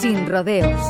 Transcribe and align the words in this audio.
Sin 0.00 0.28
rodeos. 0.28 0.80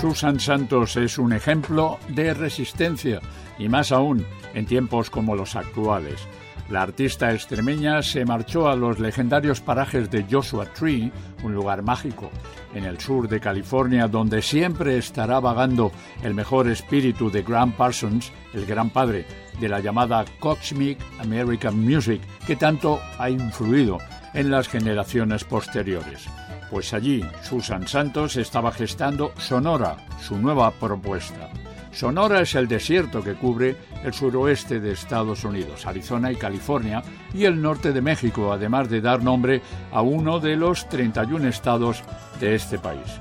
Susan 0.00 0.38
Santos 0.38 0.98
es 0.98 1.18
un 1.18 1.32
ejemplo 1.32 1.98
de 2.08 2.34
resistencia 2.34 3.20
y 3.58 3.70
más 3.70 3.90
aún 3.90 4.26
en 4.52 4.66
tiempos 4.66 5.08
como 5.08 5.34
los 5.34 5.56
actuales. 5.56 6.28
La 6.68 6.82
artista 6.82 7.32
extremeña 7.32 8.02
se 8.02 8.24
marchó 8.24 8.68
a 8.68 8.74
los 8.74 8.98
legendarios 8.98 9.60
parajes 9.60 10.10
de 10.10 10.26
Joshua 10.28 10.66
Tree, 10.66 11.12
un 11.44 11.54
lugar 11.54 11.82
mágico, 11.82 12.30
en 12.74 12.84
el 12.84 12.98
sur 12.98 13.28
de 13.28 13.38
California, 13.38 14.08
donde 14.08 14.42
siempre 14.42 14.98
estará 14.98 15.38
vagando 15.38 15.92
el 16.24 16.34
mejor 16.34 16.66
espíritu 16.66 17.30
de 17.30 17.42
Graham 17.42 17.70
Parsons, 17.72 18.32
el 18.52 18.66
gran 18.66 18.90
padre 18.90 19.26
de 19.60 19.68
la 19.68 19.78
llamada 19.78 20.24
Cosmic 20.40 20.98
American 21.20 21.78
Music, 21.78 22.20
que 22.46 22.56
tanto 22.56 23.00
ha 23.18 23.30
influido 23.30 23.98
en 24.34 24.50
las 24.50 24.66
generaciones 24.66 25.44
posteriores. 25.44 26.26
Pues 26.68 26.92
allí 26.92 27.24
Susan 27.42 27.86
Santos 27.86 28.36
estaba 28.36 28.72
gestando 28.72 29.32
Sonora, 29.38 29.96
su 30.20 30.36
nueva 30.36 30.72
propuesta. 30.72 31.48
Sonora 31.96 32.42
es 32.42 32.54
el 32.54 32.68
desierto 32.68 33.22
que 33.22 33.36
cubre 33.36 33.74
el 34.04 34.12
suroeste 34.12 34.80
de 34.80 34.92
Estados 34.92 35.44
Unidos, 35.44 35.86
Arizona 35.86 36.30
y 36.30 36.36
California, 36.36 37.02
y 37.32 37.44
el 37.46 37.62
norte 37.62 37.94
de 37.94 38.02
México, 38.02 38.52
además 38.52 38.90
de 38.90 39.00
dar 39.00 39.22
nombre 39.22 39.62
a 39.90 40.02
uno 40.02 40.38
de 40.38 40.56
los 40.56 40.86
31 40.90 41.48
estados 41.48 42.04
de 42.38 42.54
este 42.54 42.78
país. 42.78 43.18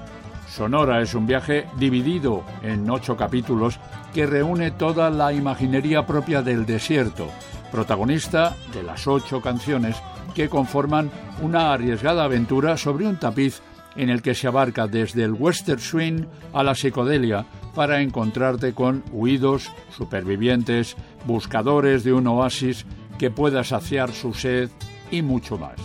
Sonora 0.50 1.02
es 1.02 1.16
un 1.16 1.26
viaje 1.26 1.68
dividido 1.78 2.44
en 2.64 2.90
ocho 2.90 3.16
capítulos 3.16 3.80
que 4.14 4.26
reúne 4.26 4.72
toda 4.72 5.10
la 5.10 5.32
imaginería 5.32 6.05
propia 6.05 6.42
del 6.42 6.66
desierto, 6.66 7.30
protagonista 7.72 8.58
de 8.74 8.84
las 8.84 9.08
ocho 9.08 9.42
canciones 9.42 9.96
que 10.34 10.49
conforman 10.49 11.10
una 11.42 11.71
arriesgada 11.71 12.26
aventura 12.26 12.76
sobre 12.76 13.08
un 13.08 13.18
tapiz 13.18 13.62
en 13.96 14.10
el 14.10 14.21
que 14.21 14.35
se 14.35 14.48
abarca 14.48 14.88
desde 14.88 15.24
el 15.24 15.34
western 15.34 15.79
swing 15.79 16.26
a 16.54 16.63
la 16.63 16.76
psicodelia 16.76 17.46
para 17.74 18.02
encontrarte 18.02 18.74
con 18.74 19.04
huidos, 19.12 19.71
supervivientes, 19.90 20.96
buscadores 21.26 22.04
de 22.04 22.13
un 22.13 22.27
oasis 22.27 22.85
que 23.18 23.32
pueda 23.32 23.63
saciar 23.63 24.12
su 24.12 24.34
sed 24.34 24.70
y 25.12 25.21
mucho 25.21 25.57
más. 25.57 25.76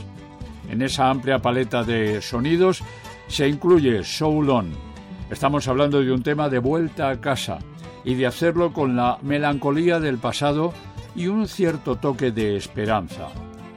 En 0.69 0.83
esa 0.83 1.11
amplia 1.11 1.41
paleta 1.41 1.83
de 1.83 2.23
sonidos 2.23 2.83
se 3.29 3.49
incluye 3.49 4.05
Soul 4.05 4.51
On. 4.51 4.71
Estamos 5.31 5.69
hablando 5.69 6.01
de 6.01 6.13
un 6.13 6.23
tema 6.23 6.49
de 6.49 6.59
vuelta 6.59 7.11
a 7.11 7.21
casa 7.21 7.59
y 8.05 8.15
de 8.15 8.27
hacerlo 8.27 8.73
con 8.73 8.97
la 8.97 9.19
melancolía 9.23 10.01
del 10.01 10.19
pasado 10.19 10.73
y 11.15 11.27
un 11.27 11.47
cierto 11.49 11.97
toque 11.97 12.31
de 12.31 12.57
esperanza. 12.57 13.29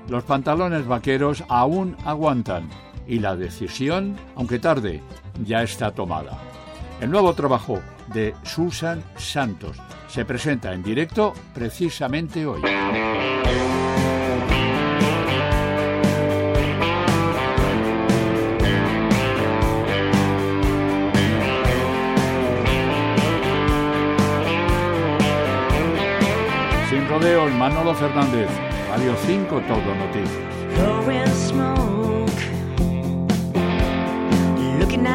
Los 0.08 0.24
pantalones 0.24 0.86
vaqueros 0.86 1.44
aún 1.48 1.96
aguantan 2.06 2.70
y 3.08 3.20
la 3.20 3.36
decisión, 3.36 4.16
aunque 4.36 4.60
tarde, 4.60 5.02
ya 5.44 5.64
está 5.64 5.92
tomada. 5.92 6.38
El 7.02 7.12
nuevo 7.12 7.34
trabajo 7.34 7.80
de 8.14 8.34
Susan 8.44 9.04
Santos 9.18 9.78
se 10.08 10.26
presenta 10.26 10.74
en 10.74 10.84
directo 10.84 11.34
precisamente 11.54 12.46
hoy. 12.46 12.62
Sin 26.90 27.08
rodeos, 27.10 27.52
Manolo 27.54 27.96
Fernández, 27.96 28.50
Radio 28.90 29.16
5 29.26 29.62
Todo 29.68 29.96
Noticias. 29.96 32.03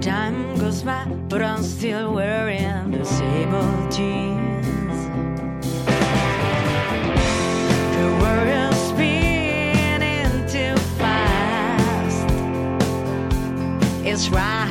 Time 0.00 0.56
goes 0.56 0.82
by, 0.82 1.04
but 1.28 1.42
I'm 1.42 1.62
still 1.62 2.14
wearing 2.14 2.90
the 2.90 3.04
sable 3.04 3.88
jeans. 3.90 4.98
The 7.96 8.06
world 8.22 8.74
spinning 8.74 10.46
too 10.48 10.74
fast. 10.96 12.26
It's 14.02 14.30
right. 14.30 14.69